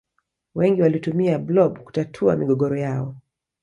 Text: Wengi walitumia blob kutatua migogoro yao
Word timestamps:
Wengi 0.55 0.81
walitumia 0.81 1.39
blob 1.39 1.79
kutatua 1.79 2.35
migogoro 2.35 2.77
yao 2.79 3.15